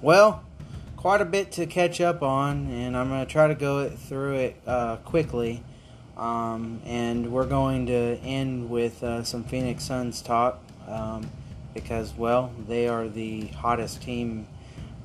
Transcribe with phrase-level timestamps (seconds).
[0.00, 0.44] Well,
[0.96, 4.34] quite a bit to catch up on, and I'm going to try to go through
[4.34, 5.64] it uh, quickly.
[6.16, 11.28] Um, and we're going to end with uh, some Phoenix Suns talk um,
[11.74, 14.46] because, well, they are the hottest team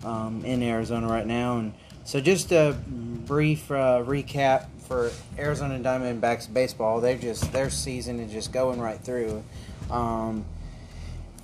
[0.04, 1.58] um, in Arizona right now.
[1.58, 1.74] And
[2.04, 7.02] so, just a brief uh, recap for Arizona Diamondbacks baseball.
[7.02, 9.44] They just their season is just going right through,
[9.90, 10.46] um,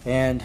[0.06, 0.44] and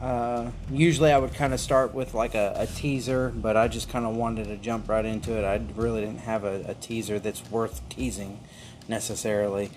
[0.00, 3.90] uh, usually I would kind of start with like a, a teaser, but I just
[3.90, 5.44] kind of wanted to jump right into it.
[5.44, 8.40] I really didn't have a, a teaser that's worth teasing
[8.88, 9.70] necessarily.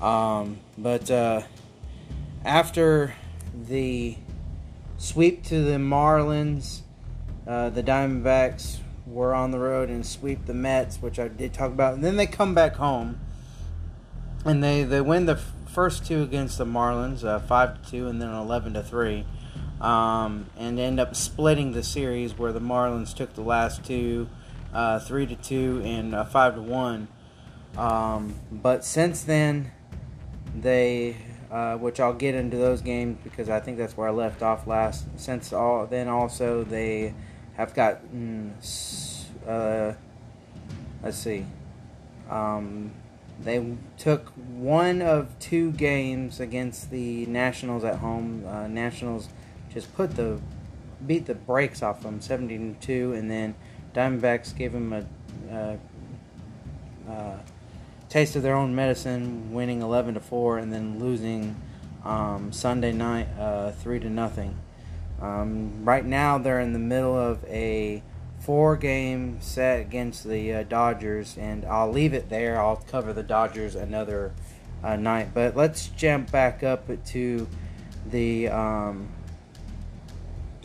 [0.00, 1.42] Um, but uh,
[2.44, 3.14] after
[3.52, 4.16] the
[4.96, 6.80] sweep to the Marlins,
[7.46, 11.72] uh, the Diamondbacks were on the road and sweep the Mets, which I did talk
[11.72, 11.94] about.
[11.94, 13.18] And then they come back home
[14.44, 18.08] and they, they win the f- first two against the Marlins, uh, 5 to 2
[18.08, 19.26] and then 11 to 3
[19.84, 24.30] um, and end up splitting the series where the Marlins took the last two,
[24.72, 27.06] uh, three to two and uh, five to one.
[27.76, 29.72] Um, but since then,
[30.58, 31.18] they,
[31.50, 34.66] uh, which I'll get into those games because I think that's where I left off
[34.66, 35.04] last.
[35.20, 37.12] Since all then also they
[37.52, 38.54] have gotten,
[39.46, 39.92] uh,
[41.02, 41.44] let's see,
[42.30, 42.90] um,
[43.38, 48.46] they took one of two games against the Nationals at home.
[48.46, 49.28] Uh, Nationals
[49.74, 50.40] just put the
[51.06, 53.54] beat the brakes off them, 17 2, and then
[53.94, 55.04] Diamondbacks gave them a
[55.52, 55.76] uh,
[57.10, 57.38] uh,
[58.08, 61.60] taste of their own medicine, winning 11 to 4, and then losing
[62.04, 64.56] um, Sunday night uh, 3 to nothing.
[65.20, 68.02] Um, right now, they're in the middle of a
[68.40, 72.60] four game set against the uh, Dodgers, and I'll leave it there.
[72.60, 74.32] I'll cover the Dodgers another
[74.82, 75.30] uh, night.
[75.32, 77.48] But let's jump back up to
[78.10, 79.08] the um,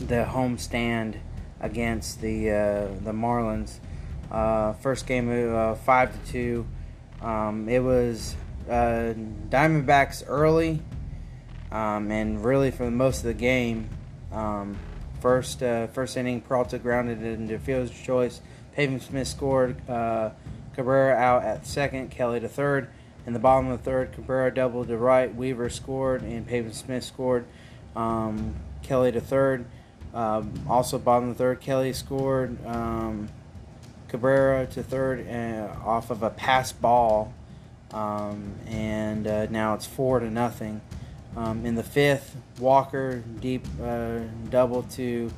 [0.00, 1.18] the home stand
[1.60, 3.78] against the uh, the Marlins.
[4.30, 6.66] Uh, first game uh, five to two.
[7.20, 8.34] Um, it was
[8.68, 9.14] uh,
[9.48, 10.80] Diamondbacks early,
[11.70, 13.88] um, and really for most of the game.
[14.32, 14.78] Um,
[15.20, 18.40] first uh, first inning, Peralta grounded into field's choice.
[18.74, 19.88] Pavin Smith scored.
[19.88, 20.30] Uh,
[20.74, 22.10] Cabrera out at second.
[22.10, 22.88] Kelly to third.
[23.26, 25.34] In the bottom of the third, Cabrera doubled to right.
[25.34, 27.44] Weaver scored, and Pavin Smith scored.
[27.94, 29.66] Um, Kelly to third.
[30.12, 32.64] Um, also, bottom of the third, Kelly scored.
[32.66, 33.28] Um,
[34.08, 37.32] Cabrera to third uh, off of a pass ball,
[37.92, 40.80] um, and uh, now it's four to nothing.
[41.36, 44.18] Um, in the fifth, Walker deep uh,
[44.50, 45.30] double to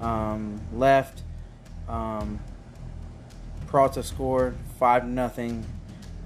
[0.00, 1.22] um, left.
[1.88, 2.38] Um,
[3.66, 5.66] Peralta scored five to nothing.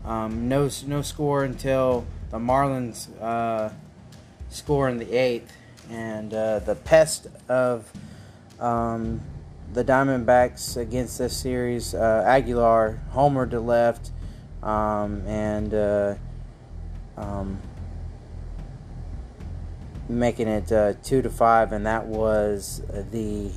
[0.04, 3.70] no no score until the Marlins uh,
[4.50, 5.52] score in the eighth
[5.90, 7.90] and uh, the pest of
[8.60, 9.20] um,
[9.72, 14.10] the Diamondbacks against this series, uh, Aguilar homer to left,
[14.62, 16.14] um, and uh,
[17.16, 17.60] um,
[20.08, 23.50] making it uh, two to five, and that was the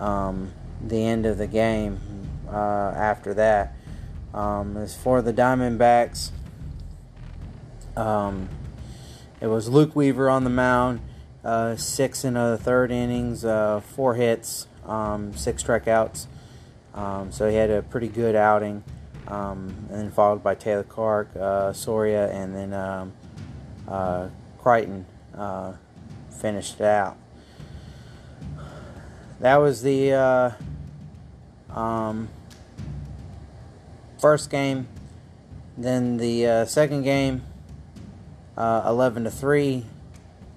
[0.00, 0.52] um,
[0.86, 2.00] the end of the game.
[2.48, 3.74] Uh, after that,
[4.32, 6.30] um, as for the Diamondbacks,
[7.96, 8.48] um,
[9.40, 11.00] it was Luke Weaver on the mound
[11.48, 16.26] uh, six in the third innings, uh, four hits, um, six strikeouts.
[16.92, 18.84] Um, so he had a pretty good outing.
[19.26, 23.12] Um, and then followed by Taylor Clarke, uh, Soria, and then um,
[23.86, 24.28] uh,
[24.58, 25.72] Crichton uh,
[26.38, 27.16] finished it out.
[29.40, 30.50] That was the uh,
[31.70, 32.28] um,
[34.18, 34.86] first game.
[35.78, 37.42] Then the second game,
[38.56, 39.84] 11 to 3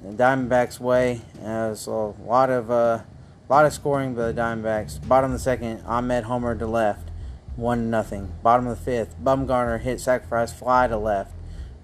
[0.03, 1.21] the Diamondbacks way.
[1.43, 3.01] Uh, so a lot of uh,
[3.49, 5.05] lot of scoring by the Diamondbacks.
[5.07, 7.09] Bottom of the second, Ahmed Homer to left,
[7.55, 8.31] one nothing.
[8.41, 11.33] Bottom of the fifth, Bumgarner hit sacrifice fly to left.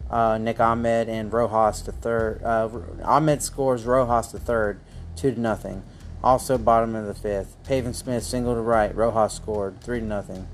[0.10, 2.42] Uh, Nick Ahmed and Rojas to third.
[2.44, 2.70] Uh,
[3.04, 4.80] Ahmed scores Rojas to third,
[5.16, 5.84] two to nothing.
[6.24, 8.96] Also bottom of the fifth, Pavin Smith single to right.
[8.96, 10.48] Rojas scored three to nothing.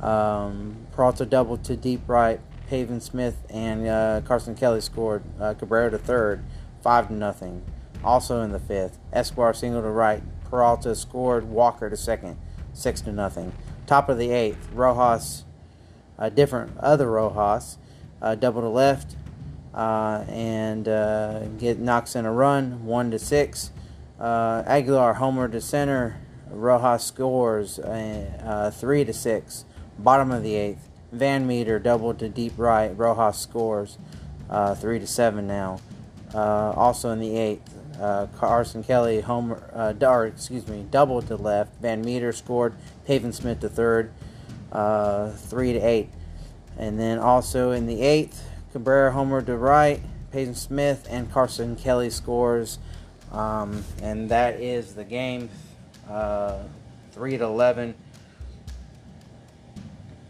[0.00, 2.40] Um, Peralta double to deep right.
[2.68, 5.22] Pavin Smith and uh, Carson Kelly scored.
[5.40, 6.42] Uh, Cabrera to third
[6.82, 7.62] five to nothing.
[8.04, 10.22] Also in the fifth, Escobar single to right.
[10.50, 11.44] Peralta scored.
[11.44, 12.36] Walker to second,
[12.72, 13.52] six to nothing.
[13.86, 15.44] Top of the eighth, Rojas,
[16.18, 17.78] a different other Rojas,
[18.20, 19.16] uh, double to left,
[19.74, 23.70] uh, and uh, get knocks in a run, one to six.
[24.20, 26.18] Uh, Aguilar homer to center.
[26.50, 29.64] Rojas scores uh, uh, three to six.
[29.98, 32.96] Bottom of the eighth, Van Meter double to deep right.
[32.96, 33.98] Rojas scores
[34.76, 35.80] three to seven now.
[36.34, 41.36] Uh, also in the eighth, uh, Carson Kelly homer, uh, or excuse me, double to
[41.36, 41.80] left.
[41.80, 42.74] Van Meter scored.
[43.06, 44.12] Pavin Smith to third,
[44.70, 46.08] uh, three to eight,
[46.78, 50.00] and then also in the eighth, Cabrera homer to right.
[50.30, 52.78] Pavin Smith and Carson Kelly scores,
[53.32, 55.50] um, and that is the game,
[56.08, 56.60] uh,
[57.12, 57.94] three to eleven.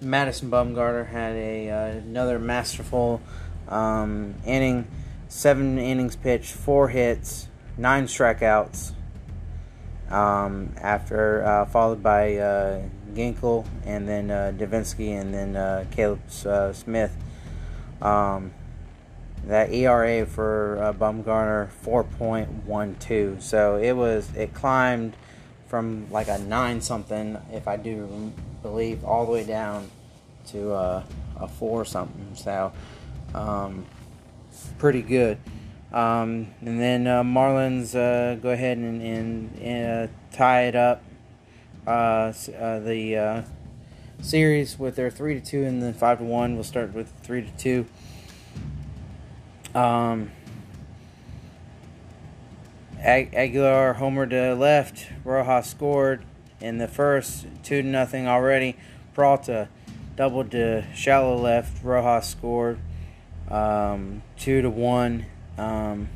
[0.01, 3.21] Madison Bumgarner had a uh, another masterful
[3.69, 4.89] um, inning,
[5.33, 7.49] seven innings pitched, four hits,
[7.79, 8.93] nine strikeouts.
[10.11, 12.83] Um, after uh, followed by uh,
[13.15, 17.17] Ginkel and then uh, Devenski and then uh, Caleb uh, Smith.
[18.03, 18.53] Um,
[19.47, 23.41] that ERA for uh, Bumgarner 4.12.
[23.41, 25.17] So it was it climbed
[25.67, 29.91] from like a nine something, if I do believe, all the way down
[30.49, 31.03] to uh,
[31.41, 32.35] a four something.
[32.35, 32.73] So
[33.35, 33.87] um,
[34.83, 35.39] pretty good.
[35.93, 41.05] Um, and then uh, Marlins uh, go ahead and, and, and uh, tie it up.
[41.87, 43.43] Uh, uh, the uh,
[44.21, 46.57] series with their three to two and then five to one.
[46.57, 47.87] We'll start with three to two.
[49.73, 50.33] Um,
[52.99, 55.07] Aguilar homer to left.
[55.23, 56.25] Rojas scored
[56.61, 58.77] in the first, two to nothing already.
[59.15, 59.69] Peralta
[60.17, 61.85] doubled to shallow left.
[61.85, 62.81] Rojas scored
[63.53, 65.27] um, two to one
[65.59, 66.09] um,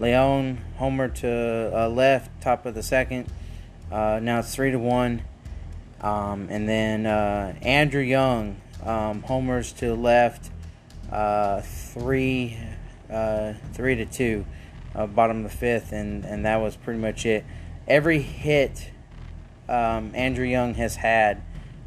[0.00, 3.28] Leon homer to uh, left, top of the second.
[3.90, 5.22] Uh, now it's three to one.
[6.00, 10.50] Um, and then uh, Andrew Young um, homers to left,
[11.12, 12.58] uh, three,
[13.08, 14.44] uh, three to two,
[14.96, 17.44] uh, bottom of the fifth, and and that was pretty much it.
[17.86, 18.90] Every hit
[19.68, 21.42] um, Andrew Young has had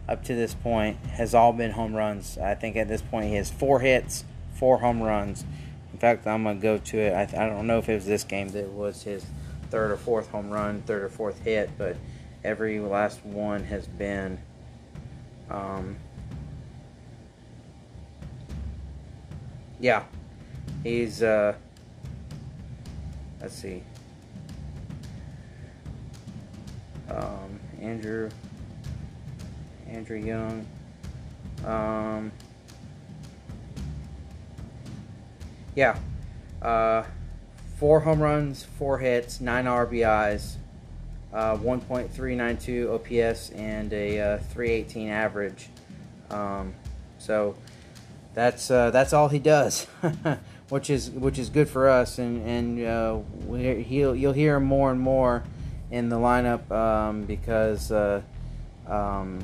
[0.07, 2.37] up to this point has all been home runs.
[2.37, 4.23] I think at this point he has four hits,
[4.55, 5.45] four home runs.
[5.93, 7.13] In fact, I'm gonna go to it.
[7.13, 9.25] I, I don't know if it was this game that was his
[9.69, 11.95] third or fourth home run, third or fourth hit, but
[12.43, 14.39] every last one has been.
[15.49, 15.97] Um,
[19.79, 20.03] yeah,
[20.83, 21.21] he's.
[21.23, 21.55] Uh,
[23.41, 23.83] let's see.
[27.09, 28.29] Um, Andrew.
[29.87, 30.65] Andrew Young.
[31.63, 32.31] Um,
[35.75, 35.97] yeah.
[36.61, 37.03] Uh,
[37.77, 40.55] four home runs, four hits, nine RBIs,
[41.33, 45.69] uh, 1.392 OPS, and a uh, 318 average.
[46.29, 46.73] Um,
[47.19, 47.55] so
[48.33, 49.85] that's uh, that's all he does,
[50.69, 53.19] which is which is good for us, and and uh,
[53.83, 55.43] he'll you'll hear him more and more
[55.91, 57.91] in the lineup um, because.
[57.91, 58.21] Uh,
[58.87, 59.39] um,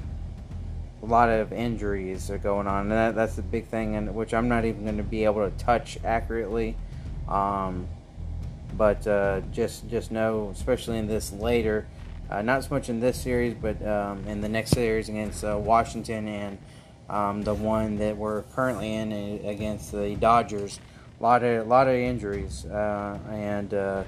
[1.01, 4.33] a lot of injuries are going on, and that, that's the big thing, and which
[4.33, 6.75] I'm not even going to be able to touch accurately.
[7.27, 7.87] Um,
[8.77, 11.87] but uh, just just know, especially in this later,
[12.29, 15.57] uh, not so much in this series, but um, in the next series against uh,
[15.57, 16.57] Washington and
[17.09, 20.79] um, the one that we're currently in uh, against the Dodgers,
[21.19, 24.03] a lot of a lot of injuries, uh, and uh,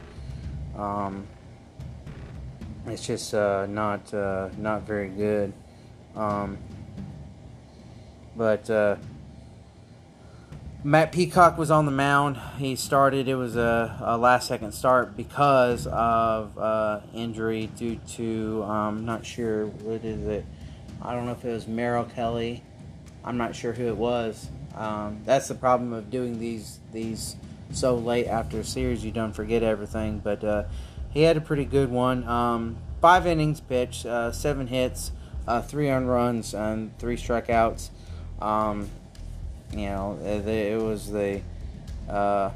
[0.78, 1.28] um,
[2.86, 5.52] it's just not not very good.
[6.16, 6.58] Um,
[8.36, 8.96] but uh,
[10.84, 12.38] Matt Peacock was on the mound.
[12.58, 13.28] He started.
[13.28, 19.26] It was a, a last second start because of uh, injury due to um, not
[19.26, 20.46] sure what is it.
[21.02, 22.64] I don't know if it was Merrill Kelly.
[23.24, 24.50] I'm not sure who it was.
[24.76, 27.36] Um, that's the problem of doing these these
[27.72, 29.06] so late after a series.
[29.06, 30.20] You don't forget everything.
[30.20, 30.64] But uh,
[31.12, 32.28] he had a pretty good one.
[32.28, 35.12] Um, five innings pitched, uh, seven hits,
[35.48, 37.90] uh, three on runs, and three strikeouts.
[38.44, 38.90] Um,
[39.72, 41.42] you know, it, it was the
[42.10, 42.52] uh,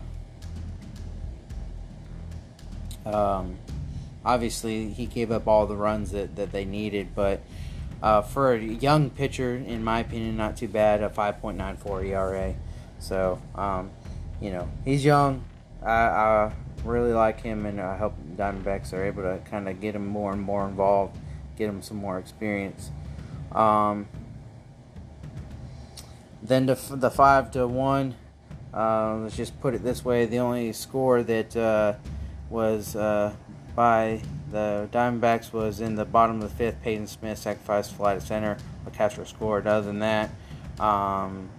[3.06, 3.58] um,
[4.26, 7.42] obviously he gave up all the runs that, that they needed, but
[8.04, 11.02] uh, for a young pitcher, in my opinion, not too bad.
[11.02, 12.56] A 5.94 ERA.
[13.00, 13.90] So, um,
[14.42, 15.44] you know, he's young.
[15.82, 16.52] I, I,
[16.84, 20.32] really like him, and I hope Diamondbacks are able to kind of get him more
[20.32, 21.18] and more involved,
[21.58, 22.92] get him some more experience.
[23.52, 24.08] Um,
[26.48, 28.16] then the, the 5 to 1,
[28.74, 31.94] uh, let's just put it this way the only score that uh,
[32.50, 33.34] was uh,
[33.76, 36.82] by the Diamondbacks was in the bottom of the fifth.
[36.82, 38.58] Pavin Smith sacrificed fly to center.
[38.94, 39.68] Castro scored.
[39.68, 40.30] Other than that,
[40.80, 41.50] um,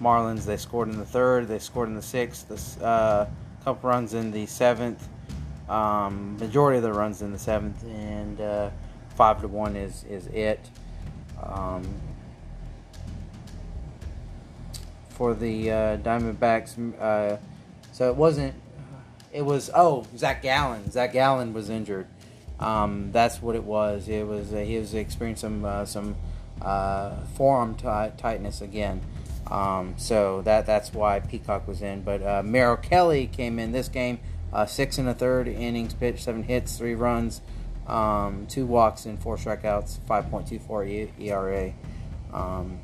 [0.00, 1.48] Marlins they scored in the third.
[1.48, 2.80] They scored in the sixth.
[2.80, 3.28] A uh,
[3.64, 5.08] couple runs in the seventh.
[5.68, 8.70] Um, majority of the runs in the seventh, and uh,
[9.16, 10.60] five to one is is it.
[11.42, 11.82] Um,
[15.14, 17.00] for the uh, Diamondbacks.
[17.00, 17.38] Uh,
[17.92, 18.54] so it wasn't
[19.32, 20.90] it was oh Zach Gallen.
[20.90, 22.06] Zach Gallen was injured.
[22.60, 24.08] Um, that's what it was.
[24.08, 26.16] It was uh, he was experiencing some uh, some
[26.62, 29.00] uh, forearm t- tightness again.
[29.50, 32.02] Um, so that that's why Peacock was in.
[32.02, 34.20] But uh, Merrill Kelly came in this game,
[34.66, 37.40] six and a third innings pitched, seven hits, three runs,
[37.86, 41.72] um, two walks, and four strikeouts, 5.24 ERA.
[42.32, 42.78] Um,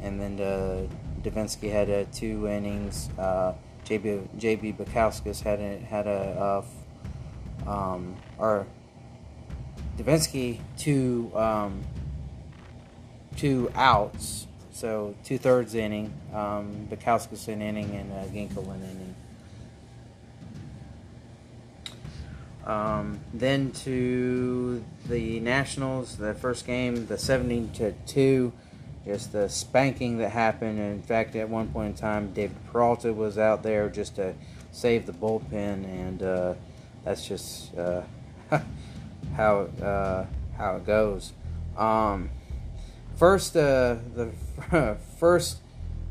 [0.00, 0.86] and then uh,
[1.22, 3.08] Devenski had uh, two innings.
[3.18, 6.64] Uh, JB JB Bukauskas had a, had a
[7.66, 8.66] uh, um, or
[9.96, 11.82] Devenski two um,
[13.36, 16.12] two outs, so two thirds inning.
[16.32, 19.14] Um, Bukauskas an inning and uh, Ginkel an inning.
[22.64, 28.52] Um, then to the Nationals, the first game, the seventeen to 2,
[29.04, 30.78] just the spanking that happened.
[30.78, 34.34] In fact, at one point in time, David Peralta was out there just to
[34.70, 36.54] save the bullpen, and uh,
[37.04, 38.02] that's just uh,
[39.36, 41.32] how uh, how it goes.
[41.76, 42.30] Um,
[43.16, 44.32] first, uh, the
[45.18, 45.58] first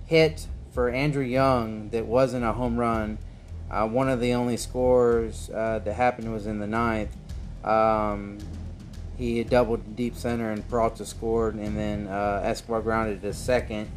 [0.06, 3.18] hit for Andrew Young that wasn't a home run
[3.72, 7.16] uh, one of the only scores uh, that happened was in the ninth.
[7.64, 8.38] Um,
[9.22, 13.88] he doubled deep center and Peralta scored, and then uh, Escobar grounded to second,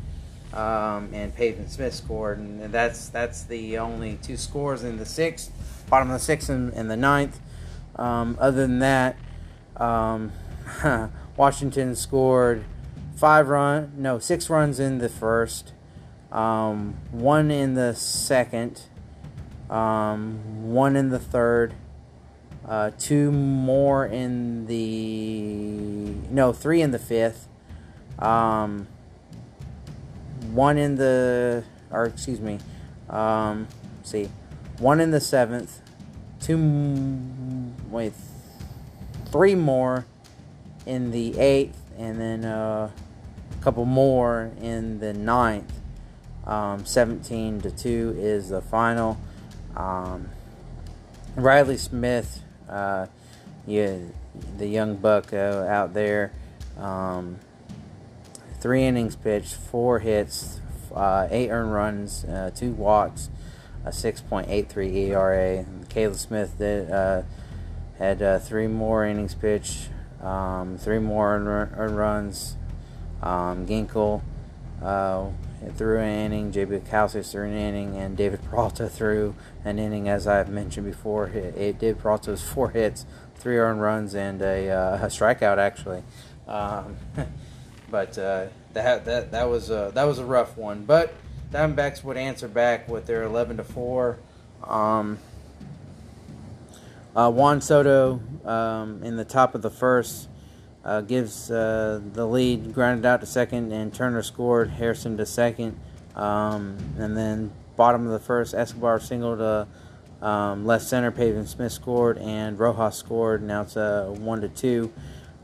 [0.52, 5.50] um, and Pavin Smith scored, and that's that's the only two scores in the sixth,
[5.88, 7.40] bottom of the sixth and, and the ninth.
[7.96, 9.16] Um, other than that,
[9.78, 10.32] um,
[11.38, 12.64] Washington scored
[13.16, 15.72] five run, no six runs in the first,
[16.30, 18.82] um, one in the second
[19.70, 21.74] um, one in the third,
[22.66, 27.48] uh, two more in the no, three in the fifth,
[28.18, 28.86] um,
[30.52, 32.58] one in the or excuse me,
[33.08, 33.68] um,
[34.02, 34.28] see,
[34.78, 35.80] one in the seventh,
[36.40, 36.58] two
[37.90, 38.12] wait,
[39.26, 40.06] three more
[40.86, 42.90] in the eighth, and then uh,
[43.58, 45.72] a couple more in the ninth.
[46.46, 49.18] Um, 17 to 2 is the final.
[49.74, 50.28] Um,
[51.36, 52.43] Riley Smith,
[52.74, 53.06] uh,
[53.66, 53.96] yeah,
[54.58, 56.32] the young buck uh, out there,
[56.78, 57.38] um,
[58.60, 60.60] three innings pitched, four hits,
[60.94, 63.30] uh, eight earned runs, uh, two walks,
[63.84, 65.64] a 6.83 ERA.
[65.88, 67.22] Caleb Smith did, uh,
[67.98, 69.88] had uh, three more innings pitched,
[70.20, 72.56] um, three more earned runs.
[73.22, 74.22] Um, Ginkel
[75.72, 80.26] threw an inning, JB Calcius threw an inning, and David Peralta threw an inning, as
[80.26, 81.26] I've mentioned before.
[81.28, 83.06] It, it did Peralta's four hits,
[83.36, 86.02] three earned runs, and a, uh, a strikeout actually.
[86.46, 86.96] Um,
[87.90, 90.84] but uh, that that that was a, that was a rough one.
[90.84, 91.14] But
[91.54, 94.18] Diamondbacks would answer back with their 11 to four.
[94.64, 95.18] Um,
[97.14, 100.28] uh, Juan Soto um, in the top of the first
[100.84, 104.70] uh, gives uh, the lead, grounded out to second, and Turner scored.
[104.70, 105.78] Harrison to second,
[106.14, 109.66] um, and then bottom of the first, Escobar singled to
[110.26, 111.10] um, left center.
[111.10, 113.42] Pavin Smith scored, and Rojas scored.
[113.42, 114.92] Now it's a uh, one to two.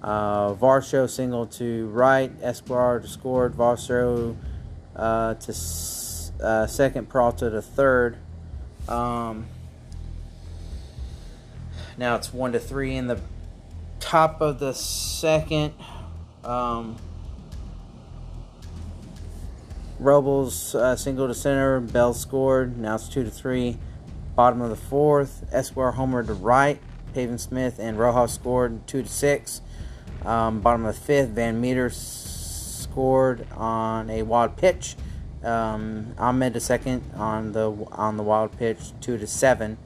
[0.02, 2.30] Uh, Varsho singled to right.
[2.42, 3.54] Escobar scored.
[3.54, 4.37] Varsho
[4.97, 5.52] uh, to
[6.44, 7.09] uh, second.
[7.09, 8.16] Peralta to third.
[8.88, 9.47] Um,
[11.97, 13.20] now it's one to three in the
[14.00, 15.75] top of the second.
[16.42, 16.97] Um,
[20.00, 21.78] Robles uh, single to center.
[21.78, 22.78] Bell scored.
[22.78, 23.76] Now it's two to three.
[24.35, 25.45] Bottom of the fourth.
[25.52, 26.80] Escobar homer to right.
[27.14, 29.61] Pavin Smith and Rojas scored two to six.
[30.25, 31.30] Um, bottom of the fifth.
[31.30, 34.97] Van Meter scored on a wild pitch.
[35.45, 39.76] Um, Ahmed to second on the on the wild pitch two to seven.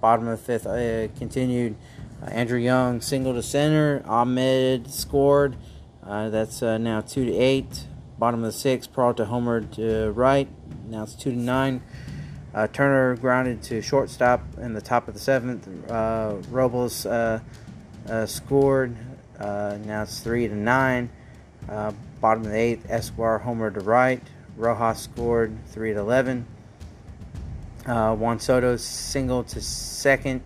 [0.00, 1.76] Bottom of the fifth uh, continued.
[2.24, 4.02] Uh, Andrew Young single to center.
[4.06, 5.56] Ahmed scored.
[6.02, 7.86] Uh, that's uh, now two to eight.
[8.18, 8.92] Bottom of the sixth.
[8.92, 10.48] Peralta Homer to right.
[10.86, 11.82] Now it's two to nine.
[12.54, 15.68] Uh, Turner grounded to shortstop in the top of the seventh.
[15.90, 17.40] Uh, Robles uh,
[18.26, 18.96] scored.
[19.38, 21.10] now it's three to nine.
[21.66, 22.86] bottom of the eighth.
[22.88, 24.22] Escobar Homer to right.
[24.56, 26.46] Rojas scored three to eleven.
[27.84, 30.42] Juan Soto single to second.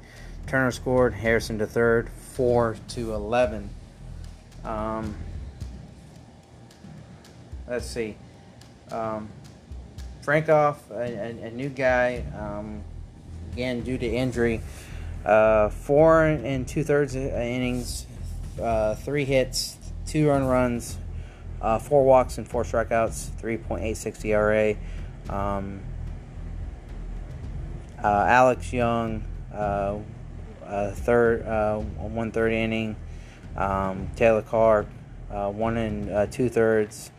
[0.49, 1.15] Turner scored.
[1.15, 2.09] Harrison to third.
[2.09, 3.71] Four to eleven.
[4.65, 5.15] Um,
[7.69, 8.17] let's see.
[8.91, 9.29] Um,
[10.25, 12.83] Frankoff, a, a, new guy, um,
[13.53, 14.61] again due to injury.
[15.25, 18.07] Uh, four and two thirds innings,
[18.61, 19.77] uh, three hits,
[20.07, 20.97] two earned runs,
[21.61, 24.77] uh, four walks and four strikeouts, 3.86 ERA.
[25.29, 25.81] Um,
[28.03, 29.25] uh, Alex Young
[30.93, 32.97] third, uh, one third inning.
[33.57, 34.87] Um, Taylor Clarke,
[35.33, 37.11] uh, one and uh, two thirds.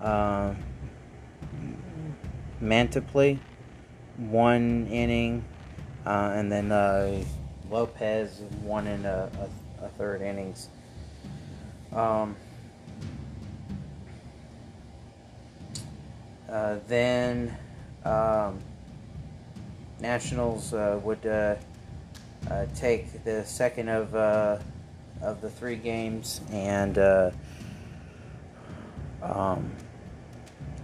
[0.00, 0.54] Uh,
[2.62, 3.38] Mantiply,
[4.16, 5.44] one inning,
[6.06, 7.22] uh, and then uh,
[7.70, 9.30] Lopez, one and a,
[9.80, 10.68] a, a third innings.
[11.92, 12.36] Um,
[16.88, 17.56] then
[18.04, 18.60] um,
[20.00, 21.22] Nationals would
[22.50, 24.58] uh, take the second of uh,
[25.22, 27.30] of the three games, and uh,
[29.22, 29.70] um,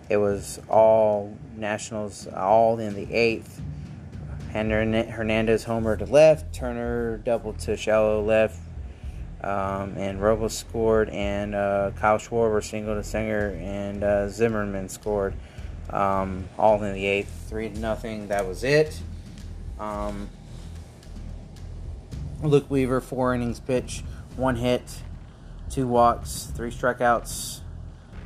[0.09, 3.61] it was all Nationals, all in the eighth.
[4.53, 8.59] Hernandez homer to left, Turner double to shallow left,
[9.45, 15.35] um, and Robles scored, and uh, Kyle Schwarber single to Singer, and uh, Zimmerman scored,
[15.91, 18.27] um, all in the eighth, three to nothing.
[18.29, 19.01] That was it.
[19.79, 20.29] Um,
[22.43, 24.03] Luke Weaver, four innings pitch,
[24.37, 24.83] one hit,
[25.69, 27.61] two walks, three strikeouts,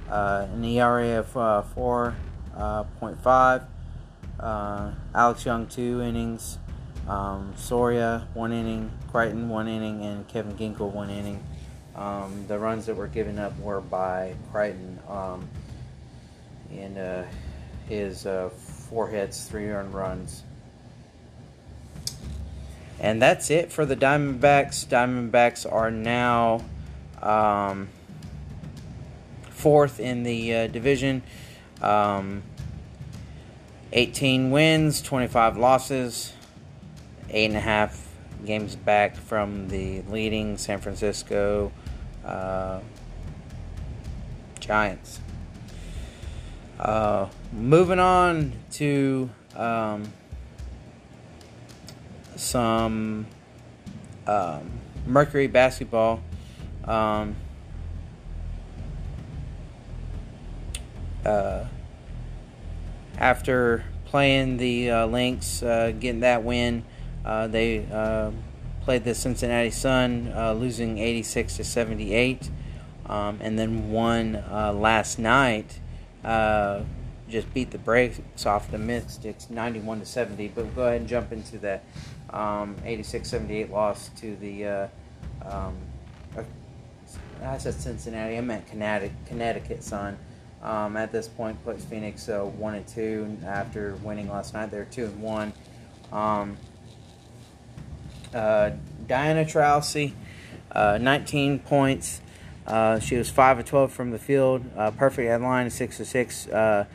[0.09, 3.65] uh, an ERA of uh, 4.5.
[4.39, 6.59] Uh, Alex Young, two innings.
[7.09, 8.91] Um, Soria, one inning.
[9.11, 10.05] Crichton, one inning.
[10.05, 11.43] And Kevin Ginkel, one inning.
[11.97, 15.01] Um, the runs that were given up were by Crichton.
[15.09, 15.49] Um,
[16.71, 17.23] and uh,
[17.89, 20.45] his uh, four hits, three earned runs.
[23.01, 24.87] And that's it for the Diamondbacks.
[24.87, 26.65] Diamondbacks are now
[27.21, 27.89] um,
[29.51, 31.23] fourth in the uh, division.
[31.83, 32.43] Um,
[33.93, 36.33] 18 wins, 25 losses,
[37.31, 38.09] eight and a half
[38.45, 41.73] games back from the leading San Francisco
[42.25, 42.81] uh,
[44.61, 45.21] Giants.
[46.79, 50.13] Uh, moving on to um,
[52.37, 53.27] some
[54.27, 54.71] um,
[55.07, 56.23] Mercury basketball.
[56.85, 57.37] Um,
[61.25, 61.65] uh,
[63.19, 66.85] after playing the uh, Lynx, uh, getting that win,
[67.25, 68.31] uh, they uh,
[68.83, 72.51] played the Cincinnati Sun, uh, losing 86 to 78,
[73.07, 75.81] um, and then won last night.
[77.29, 80.49] just beat the brakes off the Mystics 91 to 70.
[80.49, 81.83] But we'll go ahead and jump into that
[82.35, 84.91] um, 86-78 loss to the.
[85.47, 85.77] Um,
[87.43, 88.37] I said Cincinnati.
[88.37, 90.19] I meant Connecticut, Connecticut Sun.
[90.63, 94.71] Um, at this point, puts Phoenix uh, one and two after winning last night.
[94.71, 95.53] They're two and one.
[96.11, 96.57] Um,
[98.33, 98.71] uh,
[99.07, 100.13] Diana Taurasi,
[100.73, 102.23] uh, 19 points.
[102.67, 104.65] Uh, she was five of 12 from the field.
[104.75, 106.49] Uh, perfect headline, six of six.
[106.49, 106.87] Uh,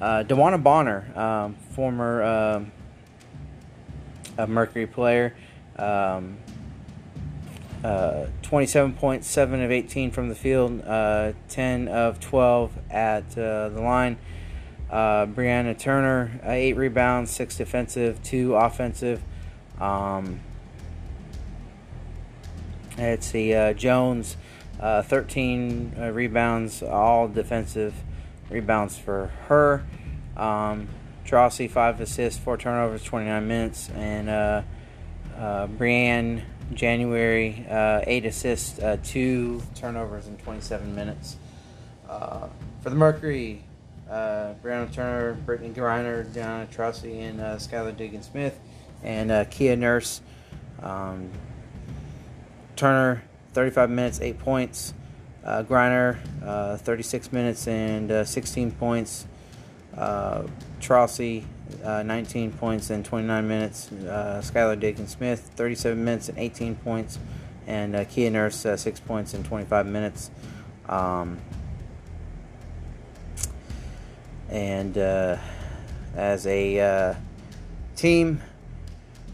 [0.00, 2.66] DeWanna Bonner, um, former
[4.38, 5.34] um, Mercury player.
[5.76, 6.38] Um,
[7.84, 14.16] uh, 27.7 of 18 from the field, uh, 10 of 12 at uh, the line.
[14.90, 19.22] Uh, Brianna Turner, uh, 8 rebounds, 6 defensive, 2 offensive.
[19.78, 20.40] Um,
[22.96, 24.38] let's see, Jones,
[24.80, 27.92] 13 rebounds, all defensive
[28.48, 29.84] rebounds for her.
[30.38, 30.88] Um,
[31.26, 33.90] Taurasi, 5 assists, 4 turnovers, 29 minutes.
[33.90, 34.62] And uh,
[35.36, 41.36] Briann January, uh, eight assists, uh, two turnovers in 27 minutes.
[42.08, 42.48] Uh,
[42.80, 43.62] for the Mercury,
[44.10, 48.58] uh, Brianna Turner, Brittney Griner, Diana Taurasi, and uh, Skylar Diggins Smith,
[49.02, 50.20] and uh, Kia Nurse.
[50.82, 51.30] Um,
[52.76, 54.94] Turner, 35 minutes, 8 points.
[55.44, 59.26] Uh, Griner, uh, 36 minutes and 16 points.
[59.96, 60.46] Uh,
[61.82, 63.90] uh, 19 points in 29 minutes.
[63.92, 67.18] Uh, Skylar Diggins Smith, 37 minutes and 18 points.
[67.66, 70.30] And uh, Kia Nurse, uh, 6 points in 25 minutes.
[70.88, 71.38] Um,
[74.50, 75.38] and uh,
[76.14, 77.14] as a uh,
[77.96, 78.42] team,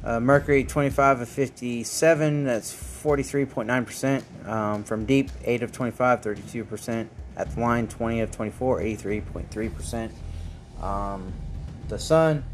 [0.04, 4.48] uh, Mercury 25 of 57, that's 43.9%.
[4.48, 7.08] Um, from deep, 8 of 25, 32%.
[7.36, 10.10] At the line, 20 of 24, 83.3%.
[10.80, 11.32] Um,
[11.88, 12.44] the Sun,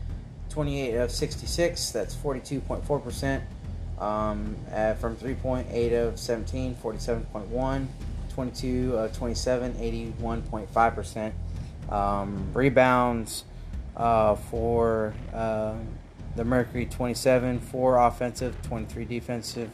[0.51, 3.43] 28 of 66, that's 42.4%.
[3.99, 4.57] Um,
[5.01, 7.87] from 3.8 of 17, 47.1.
[8.37, 9.73] 22 of 27,
[10.21, 11.33] 81.5%.
[11.89, 13.45] Um, rebounds
[13.97, 15.75] uh, for uh,
[16.37, 19.71] the Mercury 27, 4 offensive, 23 defensive.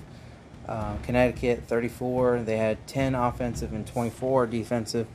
[0.68, 5.08] Uh, Connecticut 34, they had 10 offensive and 24 defensive.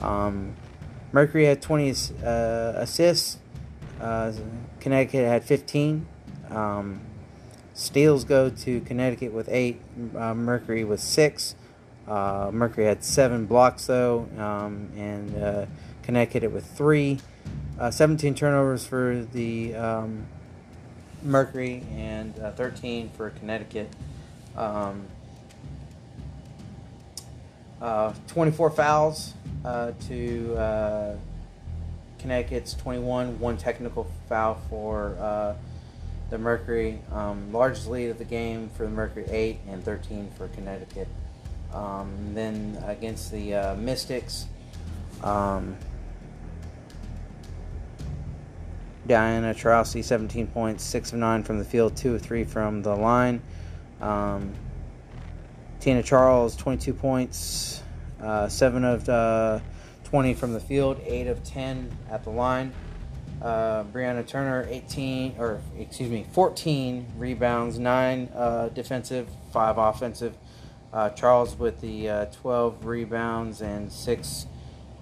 [0.00, 0.56] Um,
[1.12, 1.90] Mercury had 20
[2.24, 3.38] uh, assists,
[4.00, 4.32] uh,
[4.80, 6.06] Connecticut had 15.
[6.50, 7.00] Um,
[7.74, 9.80] Steals go to Connecticut with eight.
[10.16, 11.54] Uh, Mercury with six.
[12.06, 15.66] Uh, Mercury had seven blocks though, um, and uh,
[16.02, 17.20] Connecticut with three.
[17.78, 20.26] Uh, 17 turnovers for the um,
[21.22, 23.88] Mercury and uh, 13 for Connecticut.
[27.80, 31.18] Uh, 24 fouls to
[32.18, 33.40] Connecticut's 21.
[33.40, 35.56] One technical foul for
[36.30, 37.00] the Mercury.
[37.12, 41.08] Um, largest lead of the game for the Mercury, 8 and 13 for Connecticut.
[41.74, 44.46] Um, then against the uh, Mystics,
[45.22, 45.76] um,
[49.06, 52.94] Diana Taurasi, 17 points, 6 of 9 from the field, 2 of 3 from the
[52.94, 53.42] line.
[54.00, 54.52] Um,
[55.80, 57.82] Tina Charles, 22 points,
[58.22, 59.60] uh, 7 of uh,
[60.04, 62.72] 20 from the field, 8 of 10 at the line.
[63.40, 70.36] Uh, Brianna Turner, 18, or excuse me, 14 rebounds, 9 uh, defensive, 5 offensive.
[70.92, 74.46] Uh, Charles with the uh, 12 rebounds and 6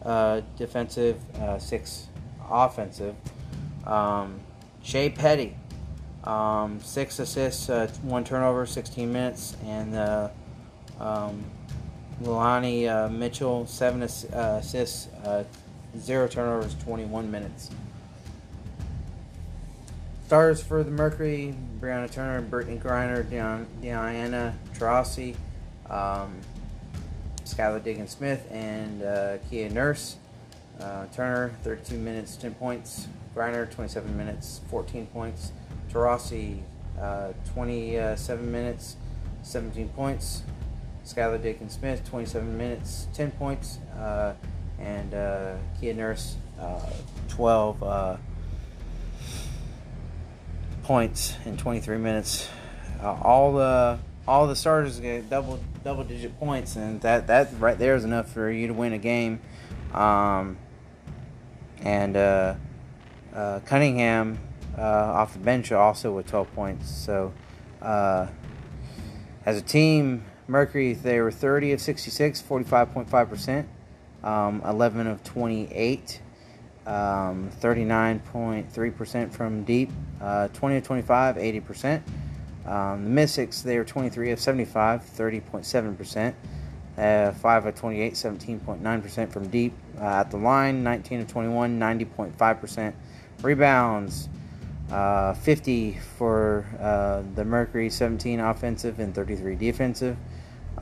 [0.05, 2.07] uh, defensive, uh, 6
[2.49, 3.17] offensive.
[3.85, 4.39] Um,
[4.85, 5.57] Shey Peddy,
[6.23, 9.57] um, 6 assists, 1 turnover, 16 minutes.
[9.65, 10.31] And
[11.01, 11.45] um,
[12.23, 15.09] Leilani Mitchell, 7 assists,
[15.99, 17.71] 0 turnovers, 21 minutes.
[20.29, 23.25] Stars for the Mercury: Brianna Turner, Brittney Griner,
[23.81, 25.35] Diana Taurasi,
[25.89, 26.37] um,
[27.45, 30.17] Skylar Diggins Smith, and uh, Kia Nurse.
[30.79, 33.09] Uh, Turner, 32 minutes, 10 points.
[33.35, 35.53] Griner, 27 minutes, 14 points.
[35.91, 36.61] Taurasi,
[37.01, 38.97] uh, 27 minutes,
[39.43, 40.43] 17 points.
[41.09, 43.79] Skylar Diggins Smith, 27 minutes, 10 points.
[43.99, 44.35] Uh,
[44.79, 46.81] and uh, Kia Nurse, uh,
[47.29, 48.17] 12 uh,
[50.83, 52.49] points in 23 minutes.
[53.03, 57.79] Uh, all the all the starters get double double digit points, and that that right
[57.79, 59.41] there is enough for you to win a game.
[59.95, 60.59] Um,
[61.81, 62.55] and uh,
[63.65, 64.39] Cunningham
[64.77, 66.91] off the bench also with 12 points.
[66.91, 67.33] So
[67.81, 68.29] as
[69.47, 73.69] a team, Mercury they were 30 of 66, 45.5 percent,
[74.25, 76.21] um, 11 of 28
[76.89, 79.91] um, 39.3% from deep,
[80.23, 82.03] uh, 20 to 25, 80%.
[82.67, 86.35] Um, the Mystics, they were 23 of 75, 30.7%.
[86.97, 89.73] Uh, 5 of 28, 17.9% from deep.
[90.01, 92.93] Uh, at the line, 19 of 21, 90.5%.
[93.43, 94.29] Rebounds,
[94.91, 100.17] uh, 50 for uh, the Mercury, 17 offensive and 33 defensive.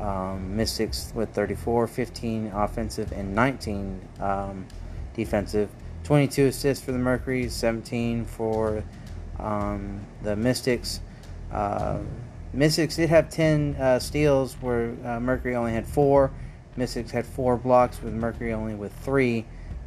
[0.00, 4.66] Um, Mystics with 34, 15 offensive and 19 um,
[5.14, 5.70] defensive.
[6.04, 8.85] 22 assists for the Mercury, 17 for
[9.38, 11.00] um, the Mystics.
[11.50, 11.98] Uh,
[12.52, 16.30] Mystics did have 10 uh, steals, where uh, Mercury only had four.
[16.76, 19.44] Mystics had four blocks, with Mercury only with three.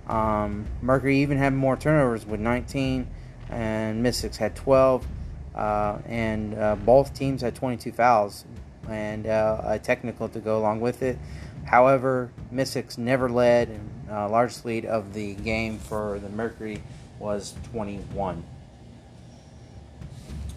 [0.08, 3.08] Um, Mercury even had more turnovers with 19,
[3.50, 5.08] and Mystics had 12.
[5.56, 8.46] Uh, and uh, both teams had 22 fouls
[8.88, 11.18] and uh, a technical to go along with it.
[11.66, 16.82] However, Mystics never led, and uh, largest lead of the game for the Mercury
[17.20, 18.44] was 21.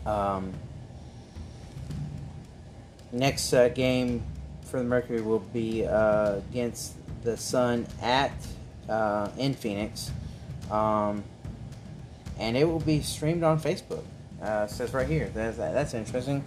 [0.07, 0.53] Um,
[3.13, 4.23] next uh, game
[4.65, 8.33] for the Mercury will be uh, against the Sun at
[8.89, 10.11] uh, in Phoenix,
[10.71, 11.23] um,
[12.39, 14.05] and it will be streamed on Facebook.
[14.41, 15.31] Uh, says right here.
[15.35, 16.45] That's that's interesting.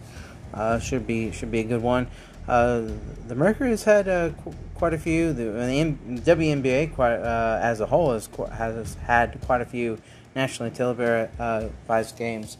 [0.55, 2.07] Uh, should be should be a good one.
[2.47, 2.89] Uh,
[3.27, 5.33] the Mercury has had uh, qu- quite a few.
[5.33, 9.65] The, the M- WNBA quite, uh, as a whole has, qu- has had quite a
[9.65, 9.97] few
[10.35, 12.57] nationally televised games.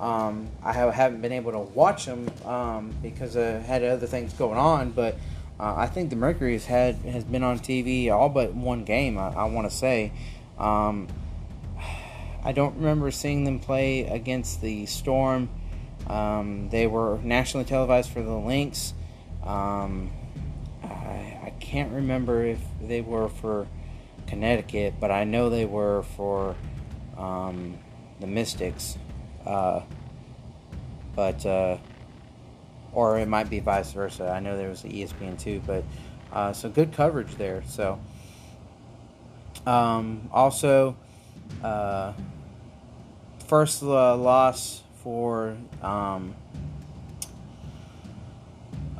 [0.00, 4.32] Um, I have, haven't been able to watch them um, because I had other things
[4.32, 5.14] going on, but
[5.60, 9.18] uh, I think the Mercury has had has been on TV all but one game.
[9.18, 10.12] I, I want to say.
[10.58, 11.06] Um,
[12.44, 15.48] I don't remember seeing them play against the Storm.
[16.08, 18.94] Um, they were nationally televised for the Lynx.
[19.44, 20.10] Um,
[20.82, 23.66] I, I can't remember if they were for
[24.26, 26.56] Connecticut, but I know they were for
[27.16, 27.78] um,
[28.20, 28.96] the Mystics.
[29.44, 29.82] Uh,
[31.14, 31.78] but uh,
[32.92, 34.30] or it might be vice versa.
[34.30, 35.84] I know there was the ESPN too, but
[36.32, 37.62] uh, so good coverage there.
[37.66, 37.98] So
[39.66, 40.96] um, also
[41.62, 42.12] uh,
[43.46, 46.34] first uh, loss for um,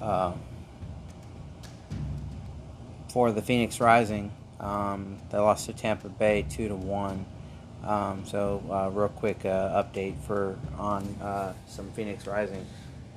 [0.01, 0.33] uh,
[3.11, 4.33] for the Phoenix Rising.
[4.59, 7.27] Um, they lost to Tampa Bay two to one.
[7.85, 12.65] Um, so, uh, real quick uh, update for on uh, some Phoenix Rising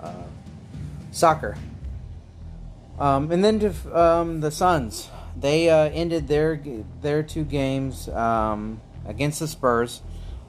[0.02, 0.24] uh,
[1.14, 1.56] soccer.
[3.00, 5.08] Um, and then to, um, the Suns,
[5.40, 6.62] they uh, ended their
[7.02, 10.02] their two games um, against the Spurs.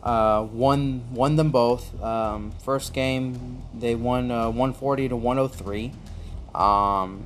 [0.03, 2.03] Uh, won won them both.
[2.03, 5.93] Um, first game they won 140 to 103.
[6.55, 7.25] Um,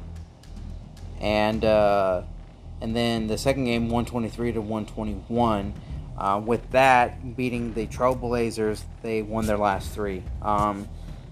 [1.21, 5.73] and and then the second game 123 to 121
[6.19, 10.23] uh, with that beating the Trailblazers, they won their last three.
[10.43, 10.89] Um,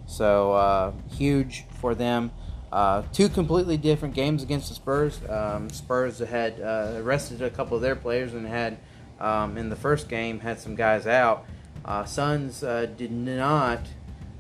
[0.07, 2.31] so uh, huge for them.
[2.71, 5.21] Uh, two completely different games against the Spurs.
[5.29, 8.79] Um, Spurs had uh, arrested a couple of their players and had
[9.21, 11.47] um, in the first game had some guys out.
[11.85, 13.81] Uh, Suns uh, did not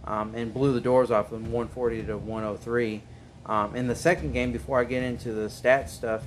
[0.04, 3.02] um, and blew the doors off them 140 to 103.
[3.46, 6.22] Um, in the second game, before I get into the stat stuff,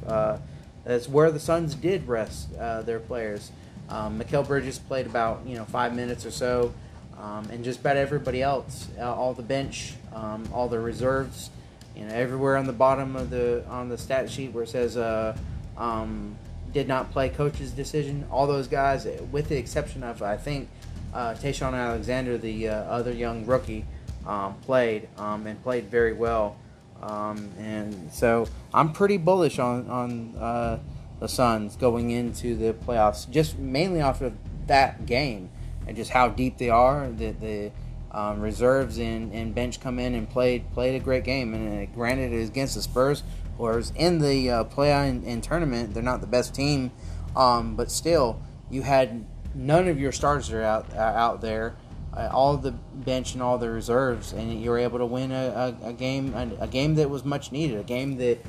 [0.84, 3.52] that's where the Suns did rest their players.
[3.90, 6.74] Um, Bridges played about you know five minutes or so,
[7.18, 11.50] um, and just about everybody else, uh, all the bench, um, all the reserves,
[11.96, 14.98] you know, everywhere on the bottom of the on the stat sheet where it says
[14.98, 15.38] uh,
[15.78, 16.36] um,
[16.74, 18.26] did not play coach's decision.
[18.32, 20.70] All those guys, with the exception of I think
[21.14, 23.86] uh, Ty-Shon Alexander, the uh, other young rookie,
[24.26, 26.58] um, played um, and played very well.
[27.02, 30.80] and so I'm pretty bullish on on uh,
[31.20, 34.34] the Suns going into the playoffs, just mainly off of
[34.68, 35.50] that game
[35.88, 37.10] and just how deep they are.
[37.10, 37.72] The, the
[38.12, 41.54] um, reserves and, and bench come in and played played a great game.
[41.54, 43.24] And uh, granted, it is against the Spurs,
[43.58, 46.92] whereas in the uh, play and, tournament, they're not the best team,
[47.36, 51.76] um, but still, you had none of your starters are out uh, out there.
[52.14, 55.76] Uh, all the bench and all the reserves, and you were able to win a,
[55.84, 58.40] a, a game, a, a, game that was much needed, a game that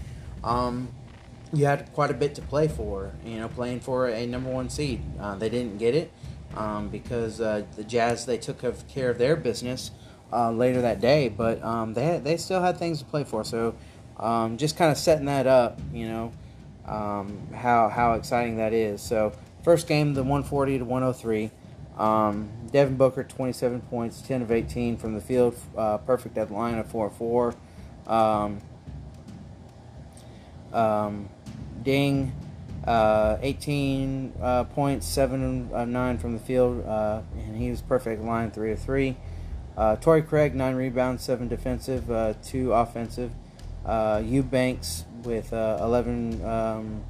[0.42, 0.88] um,
[1.53, 3.12] you had quite a bit to play for.
[3.27, 5.03] You know, playing for a number one seed.
[5.21, 6.11] Uh, they didn't get it
[6.57, 9.90] um, because uh, the Jazz they took care of their business
[10.33, 13.44] uh, later that day, but um, they they still had things to play for.
[13.44, 13.75] So
[14.19, 16.33] um, just kind of setting that up, you know,
[16.87, 19.01] um, how how exciting that is.
[19.03, 21.51] So first game, the 140 to 103.
[21.99, 26.55] Um, Devin Booker, 27 points, 10 of 18 from the field, uh, perfect at the
[26.55, 27.55] line of 4 4.
[28.07, 28.61] Um,
[30.73, 31.29] um,
[31.83, 32.33] Ding,
[32.87, 38.23] uh, 18 uh, points, 7 uh, 9 from the field, uh, and he was perfect
[38.23, 39.17] line 3 of 3.
[39.77, 43.33] Uh, Torrey Craig, 9 rebounds, 7 defensive, uh, 2 offensive.
[43.88, 47.03] Uh, Eubanks with 11 um,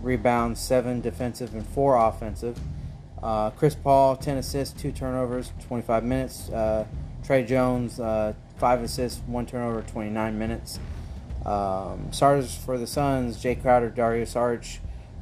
[0.00, 2.58] rebounds, 7 defensive, and 4 offensive.
[3.56, 6.48] Chris Paul, 10 assists, 2 turnovers, 25 minutes.
[7.24, 10.80] Tre Jones, 5 assists, 1 turnover, 29 minutes.
[11.46, 14.78] Um, starters for the Suns: Jae Crowder, Dario Saric,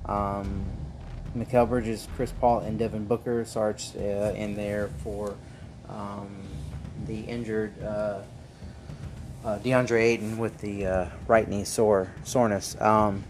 [0.06, 0.64] um,
[1.36, 3.44] Mikal Bridges, Chris Paul, and Devin Booker.
[3.44, 5.36] Saric uh, in there for
[5.90, 6.34] um,
[7.06, 7.74] the injured
[9.44, 12.80] uh, uh, DeAndre Ayton with the uh, right knee sore soreness.
[12.80, 13.24] Um,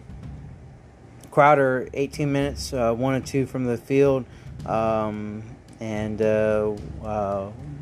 [1.31, 4.25] Crowder, 18 minutes, uh, one and two from the field,
[4.67, 5.43] um,
[5.81, 6.71] and uh,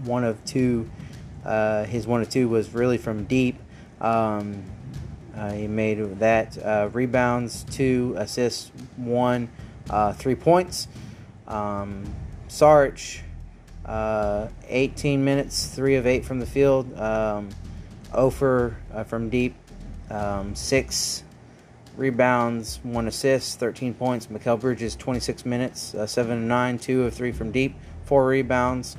[0.05, 0.91] one of two.
[1.87, 3.59] his one of two was really from deep.
[4.01, 4.65] Um,
[5.37, 9.51] uh, he made that uh, rebounds, two assists, one,
[9.91, 10.89] uh, three points.
[11.47, 12.05] Um,
[12.49, 13.23] Sarge,
[13.87, 16.99] uh, 18 minutes, three of eight from the field.
[16.99, 17.51] Um,
[18.15, 19.55] Ofer uh, from deep,
[20.11, 21.25] um, six
[21.97, 24.27] rebounds, one assist, 13 points.
[24.27, 28.97] Mikal Bridges, 26 minutes, uh, seven and nine, two of three from deep, four rebounds,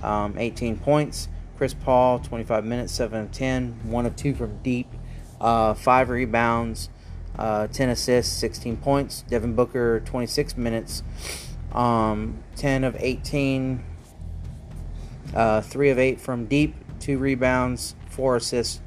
[0.00, 1.28] um, 18 points.
[1.56, 4.86] Chris Paul, 25 minutes, 7 of 10, 1 of 2 from deep,
[5.42, 6.88] uh, five rebounds,
[7.38, 9.24] uh, 10 assists, 16 points.
[9.28, 11.02] Devin Booker, 26 minutes,
[11.72, 13.84] um, 10 of 18,
[15.34, 18.80] uh, 3 of 8 from deep, 2 rebounds, 4 assists,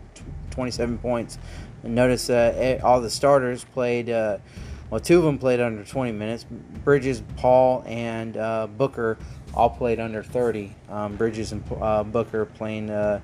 [0.51, 1.39] 27 points.
[1.81, 4.37] And notice uh, all the starters played, uh,
[4.91, 6.43] well, two of them played under 20 minutes.
[6.83, 9.17] Bridges, Paul, and uh, Booker
[9.55, 10.75] all played under 30.
[10.87, 11.65] Um, Bridges and
[12.11, 13.21] Booker playing uh,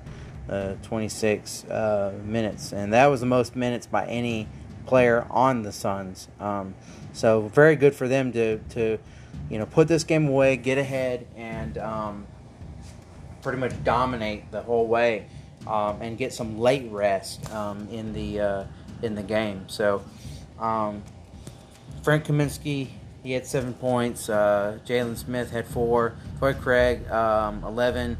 [0.82, 4.48] 26 uh, minutes, and that was the most minutes by any
[4.86, 6.26] player on the Suns.
[6.40, 6.74] Um,
[7.12, 8.98] so very good for them to to
[9.48, 12.26] you know put this game away, get ahead, and um,
[13.42, 15.26] pretty much dominate the whole way,
[15.66, 18.64] um, and get some late rest um, in the uh,
[19.02, 19.68] in the game.
[19.68, 20.02] So
[20.58, 21.02] um,
[22.02, 22.88] Frank Kaminsky.
[23.22, 24.30] He had seven points.
[24.30, 26.14] Uh, Jalen Smith had four.
[26.38, 28.16] Torrey Craig, um, 11.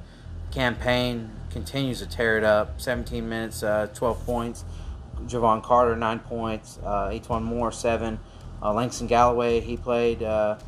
[0.51, 2.81] Cam Payne continues to tear it up.
[2.81, 4.65] 17 minutes, uh, 12 points.
[5.27, 6.79] Jevon Carter, 9 points.
[6.85, 8.19] Uh, E'Twaun Moore, 7.
[8.63, 10.59] Uh, Langston Galloway, he played uh,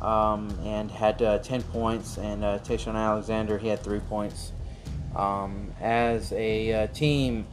[0.00, 2.18] um, and had uh, 10 points.
[2.18, 4.52] And uh, Alexander, he had three points.
[5.14, 7.46] Um, as a uh, team,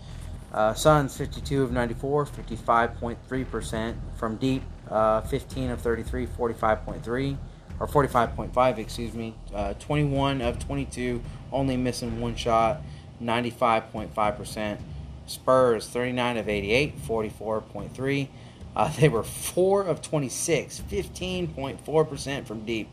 [0.54, 7.38] uh, Suns 52 of 94, 55.3% from deep, uh, 15 of 33, 45.3
[7.80, 9.36] or 45.5, excuse me.
[9.54, 12.82] Uh, 21 of 22, only missing one shot,
[13.22, 14.80] 95.5%.
[15.28, 18.28] Spurs 39 of 88, 44.3.
[18.76, 22.90] Uh, they were 4 of 26, 15.4% from deep.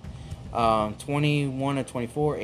[0.52, 2.38] Um, 21 of 24,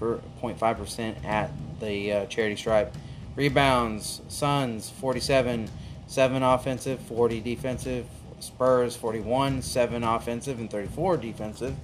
[0.00, 1.50] 87.5% at
[1.80, 2.94] the uh, charity stripe.
[3.36, 5.70] Rebounds, Suns 47,
[6.06, 8.06] 7 offensive, 40 defensive.
[8.42, 11.76] Spurs 41, 7 offensive, and 34 defensive.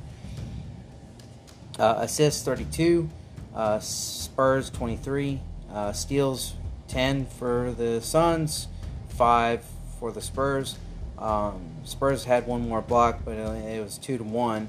[1.78, 3.08] Uh, assists 32,
[3.54, 5.40] uh, Spurs 23,
[5.72, 6.54] uh, steals
[6.88, 8.66] 10 for the Suns,
[9.10, 9.64] 5
[10.00, 10.76] for the Spurs.
[11.16, 14.68] Um, Spurs had one more block, but it was 2 to 1.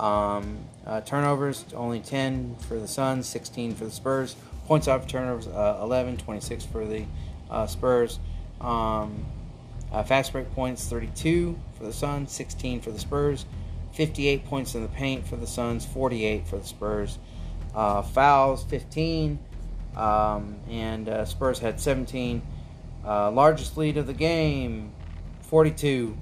[0.00, 4.36] Um, uh, turnovers only 10 for the Suns, 16 for the Spurs.
[4.66, 7.04] Points off turnovers uh, 11, 26 for the
[7.50, 8.18] uh, Spurs.
[8.60, 9.26] Um,
[9.92, 13.46] uh, fast break points 32 for the Suns, 16 for the Spurs.
[13.92, 17.18] 58 points in the paint for the Suns, 48 for the Spurs.
[17.74, 19.38] Uh, fouls 15,
[19.96, 22.42] um, and uh, Spurs had 17.
[23.04, 24.92] Uh, largest lead of the game
[25.42, 26.16] 42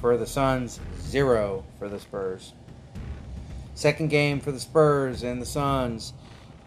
[0.00, 2.52] for the Suns, 0 for the Spurs.
[3.78, 6.12] Second game for the Spurs and the Suns,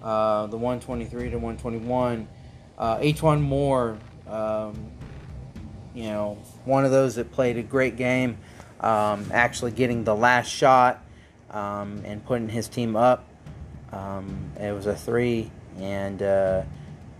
[0.01, 2.25] uh, the 123 to 121.
[2.77, 3.97] Uh, E'Twaun Moore
[4.27, 4.91] um,
[5.93, 8.37] you know, one of those that played a great game,
[8.79, 11.03] um, actually getting the last shot
[11.49, 13.27] um, and putting his team up.
[13.91, 16.63] Um, it was a three, and uh,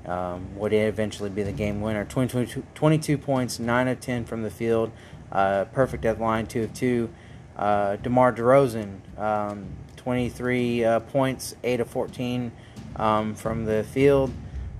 [0.06, 2.06] um, would eventually be the game winner.
[2.06, 4.89] 22, 22 points, 9 of 10 from the field,
[5.34, 7.10] uh, perfect at line, 2 of 2.
[7.58, 9.67] Uh, DeMar DeRozan, um,
[10.04, 12.52] 23 uh, points, 8 of 14
[12.96, 14.34] um, from the field,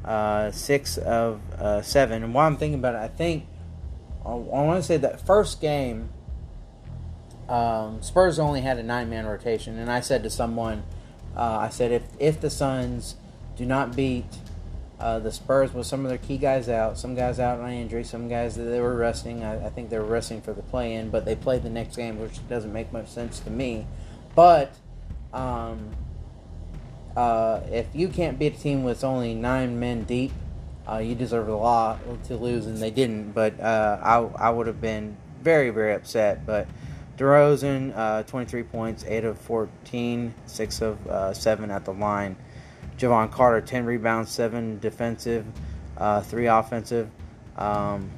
[0.04, 2.24] uh, 6 of uh, 7.
[2.24, 3.46] And while I'm thinking about it, I think
[4.26, 6.10] I want to say that first game,
[7.50, 10.84] um, Spurs only had a nine man rotation, and I said to someone,
[11.36, 13.16] uh, I said if if the Suns
[13.58, 14.26] do not beat
[15.00, 18.04] uh, the Spurs with some of their key guys out, some guys out on injury,
[18.04, 19.44] some guys that they were resting.
[19.44, 21.96] I, I think they were resting for the play in, but they played the next
[21.96, 23.88] game, which doesn't make much sense to me.
[24.36, 24.76] But
[25.34, 25.96] um,
[27.15, 30.32] uh, if you can't beat a team with only nine men deep,
[30.89, 33.32] uh, you deserve a lot to lose, and they didn't.
[33.32, 36.46] But uh, I, I would have been very, very upset.
[36.46, 36.67] But
[37.17, 42.36] DeRozan, uh, 23 points, 8 of 14, 6 of uh, 7 at the line.
[42.98, 45.46] Jevon Carter, 10 rebounds, 7 defensive,
[45.98, 47.10] uh, 3 offensive.
[47.58, 48.10] Um,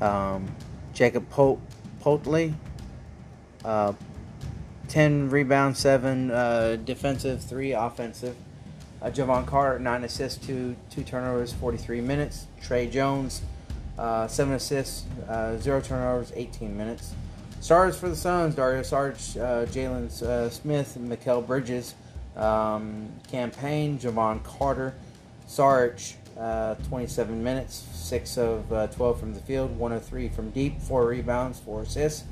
[0.00, 0.54] um,
[0.92, 1.60] Jakob Pope,
[2.02, 2.54] Poeltl,
[3.64, 3.92] uh,
[4.88, 6.28] 10 rebounds, 7
[6.84, 8.36] defensive, 3 offensive.
[9.02, 12.46] Uh, Jevon Carter, nine assists, two two turnovers, 43 minutes.
[12.62, 13.42] Tre Jones,
[13.98, 17.12] uh, seven assists, uh, zero turnovers, 18 minutes.
[17.60, 21.94] Stars for the Suns: Dario Saric, uh, Jalen uh, Smith, Mikal Bridges.
[22.36, 24.94] Um, Cam Payne, Jevon Carter,
[26.38, 31.06] uh, 27 minutes, six of 12 from the field, one of three from deep, four
[31.06, 32.24] rebounds, four assists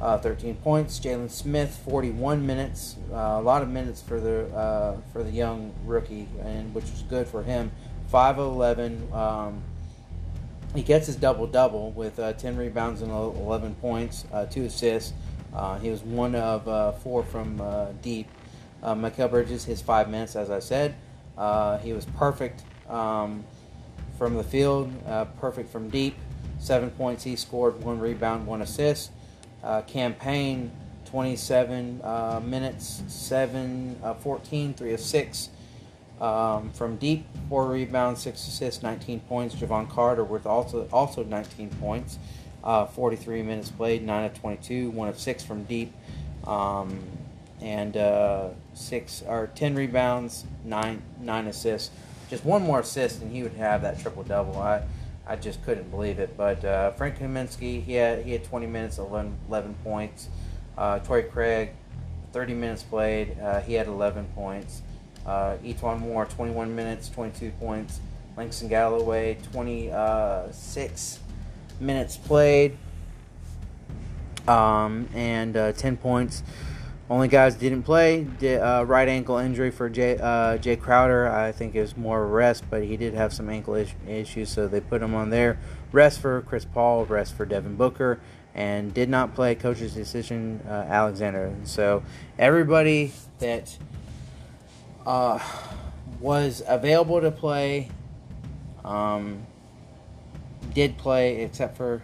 [0.00, 0.98] uh, 13 points.
[0.98, 5.72] Jalen Smith, 41 minutes, uh, a lot of minutes for the uh, for the young
[5.84, 7.70] rookie, and which was good for him.
[8.08, 9.12] 5 of 11.
[9.12, 9.62] Um,
[10.74, 15.12] he gets his double double with uh, 10 rebounds and 11 points, uh, two assists.
[15.54, 17.62] Uh, he was one of four from
[18.02, 18.26] deep.
[18.82, 20.96] Uh, Mikal Bridges, his five minutes, as I said,
[21.82, 23.44] he was perfect um,
[24.18, 24.92] from the field,
[25.38, 26.16] perfect from deep.
[26.58, 29.10] Seven points he scored, one rebound, one assist
[29.64, 30.70] uh, Cam Payne
[31.06, 35.48] 27 uh, minutes, 7 uh, 14, 3 of 6.
[36.20, 39.54] Um, from deep, 4 rebounds, 6 assists, 19 points.
[39.54, 42.18] Jevon Carter with also also 19 points,
[42.62, 45.92] uh, 43 minutes played, 9 of 22, 1 of 6 from deep,
[46.46, 47.00] um,
[47.60, 51.90] and uh, 6 or 10 rebounds, 9 9 assists.
[52.30, 54.58] Just one more assist, and he would have that triple double.
[54.58, 54.82] I
[55.26, 56.36] I just couldn't believe it.
[56.36, 60.28] But uh, Frank Kaminsky, he had he had 20 minutes, 11, 11 points.
[60.76, 61.70] Uh, Torrey Craig,
[62.32, 64.82] 30 minutes played, uh, he had 11 points.
[65.24, 68.00] Uh, E'Twaun Moore, 21 minutes, 22 points.
[68.36, 71.18] Langston Galloway, 26
[71.78, 72.76] minutes played,
[74.48, 76.42] um, and uh, 10 points.
[77.10, 78.24] Only guys didn't play.
[78.24, 81.30] Did, uh, right ankle injury for Jae, uh, Jae Crowder.
[81.30, 84.66] I think it was more rest, but he did have some ankle is- issues, so
[84.66, 85.58] they put him on there.
[85.92, 88.20] Rest for Chris Paul, rest for Devin Booker,
[88.54, 89.54] and did not play.
[89.54, 91.54] Coach's decision, uh, Alexander.
[91.64, 92.02] So
[92.38, 93.76] everybody that
[95.06, 95.38] uh,
[96.20, 97.90] was available to play
[98.82, 99.46] um,
[100.72, 102.02] did play, except for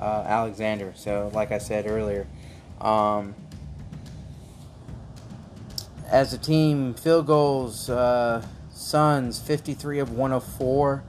[0.00, 0.92] uh, Alexander.
[0.96, 2.26] So, like I said earlier.
[2.80, 3.34] Um,
[6.14, 8.40] as a team, field goals, uh,
[8.70, 11.02] Suns 53 of 104,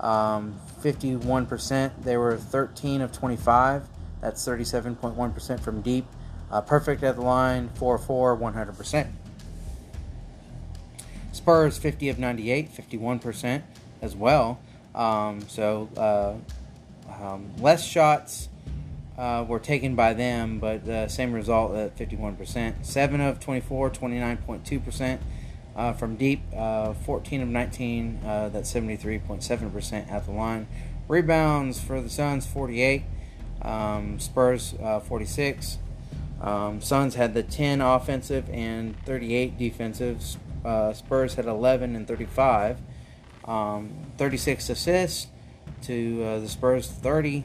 [0.00, 2.02] um, 51%.
[2.02, 3.86] They were 13 of 25.
[4.22, 6.06] That's 37.1% from deep.
[6.50, 9.08] Uh, perfect at the line, 4 4, 100%.
[11.32, 13.62] Spurs 50 of 98, 51%
[14.00, 14.58] as well.
[14.94, 16.32] Um, so uh,
[17.22, 18.48] um, less shots
[19.18, 22.84] uh, were taken by them, but the same result at 51%.
[22.84, 25.18] 7 of 24, 29.2%
[25.74, 26.42] uh, from deep.
[26.54, 30.66] Uh, 14 of 19, uh, that's 73.7% at the line.
[31.08, 33.04] Rebounds for the Suns, 48.
[33.62, 35.78] Um, Spurs, uh, 46.
[36.40, 40.36] Um, Suns had the 10 offensive and 38 defensive.
[40.64, 42.80] Uh, Spurs had 11 and 35.
[43.44, 45.28] Um, 36 assists
[45.82, 47.44] to uh, the Spurs 30.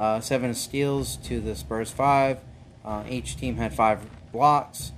[0.00, 2.38] Uh, seven steals to the Spurs five.
[2.82, 4.00] Uh, each team had five
[4.32, 4.92] blocks.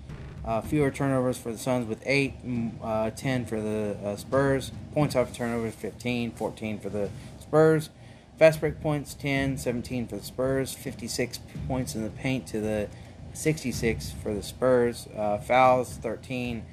[0.45, 2.35] Uh, fewer turnovers for the Suns with eight,
[2.81, 4.71] uh, 10 for the uh, Spurs.
[4.95, 7.91] Points off turnovers 15, 14 for the Spurs.
[8.39, 10.73] Fast break points 10, 17 for the Spurs.
[10.73, 12.89] 56 points in the paint to the
[13.35, 15.09] 66 for the Spurs.
[15.17, 16.65] Uh, fouls 13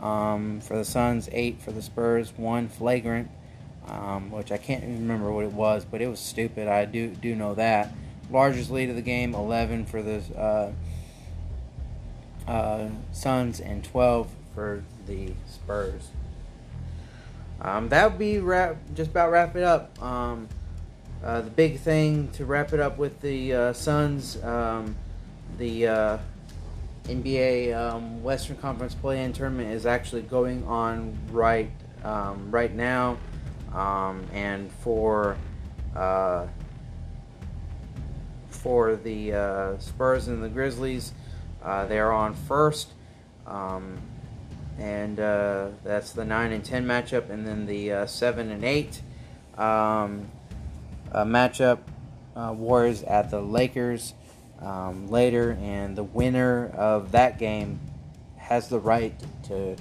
[0.00, 3.30] um, for the Suns, 8 for the Spurs, 1 flagrant
[3.88, 6.68] um, which I can't even remember what it was, but it was stupid.
[6.68, 7.92] I do do know that.
[8.30, 10.72] Largest lead of the game, 11 for the uh,
[12.50, 16.08] uh, Suns and 12 for the Spurs.
[17.60, 20.00] Um, that would be wrap, just about wrap it up.
[20.02, 20.48] Um,
[21.22, 24.96] uh, the big thing to wrap it up with the uh, Suns, um,
[25.58, 26.18] the uh,
[27.04, 31.70] NBA um, Western Conference Play-In tournament is actually going on right
[32.04, 33.18] um, right now.
[33.74, 35.36] Um, and for
[35.94, 36.46] uh,
[38.48, 41.12] for the uh, Spurs and the Grizzlies,
[41.62, 42.88] uh, they're on first,
[43.46, 43.98] um,
[44.78, 49.02] and uh, that's the nine and ten matchup, and then the uh, seven and eight
[49.56, 50.28] um,
[51.12, 51.78] matchup.
[52.36, 54.14] Uh, Warriors at the Lakers
[54.60, 57.80] um, later, and the winner of that game
[58.36, 59.14] has the right
[59.44, 59.76] to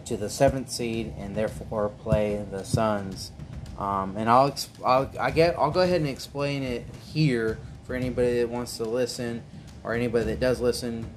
[0.00, 3.32] to the seventh seed and therefore play the Suns.
[3.78, 8.38] Um, and I'll, I'll I get I'll go ahead and explain it here for anybody
[8.38, 9.42] that wants to listen
[9.82, 11.08] or anybody that does listen.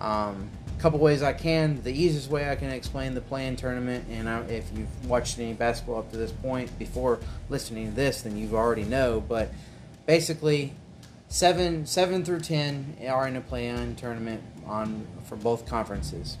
[0.00, 1.82] Um, a couple ways I can.
[1.82, 5.52] The easiest way I can explain the play-in tournament, and I, if you've watched any
[5.52, 9.20] basketball up to this point before listening to this, then you already know.
[9.20, 9.52] But
[10.06, 10.72] basically,
[11.28, 16.38] seven seven through ten are in a play-in tournament on for both conferences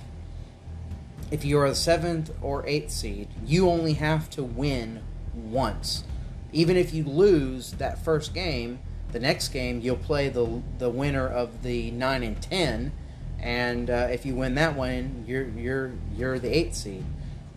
[1.30, 5.02] if you're a seventh or eighth seed, you only have to win
[5.34, 6.04] once.
[6.52, 8.80] Even if you lose that first game,
[9.12, 12.92] the next game you'll play the the winner of the nine and ten,
[13.38, 17.04] and uh, if you win that one, you're you're you're the eighth seed.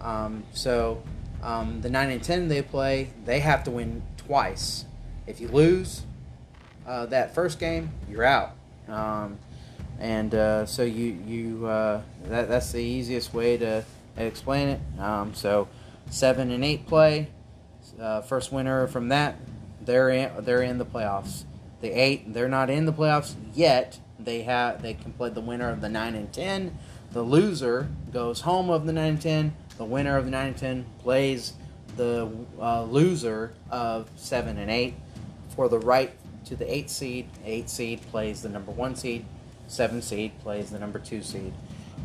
[0.02, 1.02] Um, so
[1.42, 4.86] um, the nine and ten they play, they have to win twice.
[5.26, 6.04] If you lose
[6.86, 8.52] uh, that first game, you're out.
[8.88, 9.40] Um,
[10.00, 13.84] and uh, so you you uh, that that's the easiest way to
[14.18, 14.82] explain it.
[15.00, 15.68] Um, so
[16.10, 17.30] seven and eight play,
[18.00, 19.36] uh, first winner from that,
[19.82, 21.44] they're in they're in the playoffs.
[21.82, 24.00] The eight they're not in the playoffs yet.
[24.20, 26.78] They have they can play the winner of the nine and ten.
[27.12, 29.56] The loser goes home of the nine and ten.
[29.78, 31.54] The winner of the nine and ten plays
[31.96, 32.30] the
[32.60, 34.96] uh, loser of seven and eight
[35.56, 36.12] for the right
[36.46, 37.28] to the eight seed.
[37.46, 39.26] Eight seed plays the number one seed
[39.74, 41.54] seven seed plays the number two seed,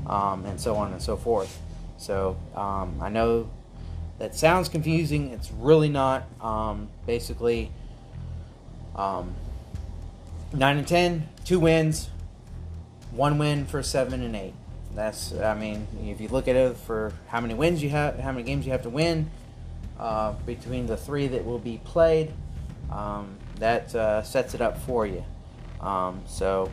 [0.06, 1.60] um, and so on and so forth.
[1.98, 3.50] So um, I know
[4.18, 5.30] that sounds confusing.
[5.30, 6.24] It's really not.
[6.40, 7.70] Um, basically,
[8.96, 9.34] um,
[10.52, 12.08] nine and ten, two wins,
[13.10, 14.54] one win for seven and eight.
[14.94, 18.32] That's I mean, if you look at it for how many wins you have, how
[18.32, 19.30] many games you have to win
[19.98, 22.32] uh, between the three that will be played,
[22.90, 25.24] um, that uh, sets it up for you.
[25.80, 26.70] Um, so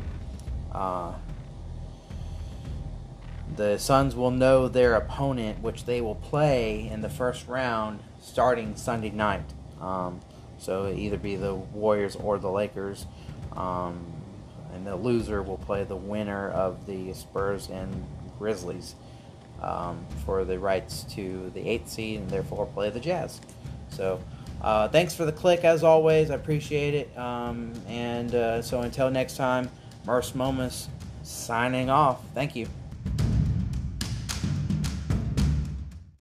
[0.76, 1.13] uh,
[3.55, 8.76] the Suns will know their opponent, which they will play in the first round starting
[8.76, 9.45] Sunday night.
[9.80, 10.19] Um,
[10.57, 13.05] so either be the Warriors or the Lakers.
[13.55, 14.05] Um,
[14.73, 18.05] and the loser will play the winner of the Spurs and
[18.38, 18.95] Grizzlies
[19.61, 23.39] um, for the rights to the eighth seed, and therefore play the Jazz.
[23.89, 24.19] So.
[24.61, 26.32] Uh, thanks for the click as always.
[26.32, 27.15] I appreciate it.
[27.17, 29.69] Um, and uh, so until next time,
[30.06, 30.88] Merce Momus
[31.24, 32.22] signing off.
[32.34, 32.68] Thank you.